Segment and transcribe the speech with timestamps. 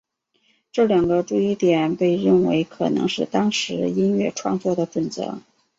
[0.71, 5.37] 这两个注意点被认为可能是当时音乐创作的准则。